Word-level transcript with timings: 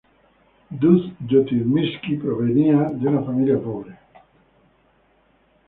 Duz-Jotimirski 0.71 2.15
provenía 2.17 2.85
de 2.89 3.07
una 3.07 3.21
familia 3.21 3.61
pobre. 3.61 3.95